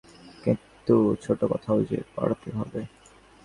[0.43, 2.81] কিন্তু ছোটো কথাও যে পাড়তে হবে।